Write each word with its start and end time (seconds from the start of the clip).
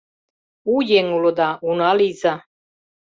У 0.73 0.75
еҥ 0.99 1.05
улыда, 1.17 1.49
уна 1.67 1.91
лийза. 1.97 2.33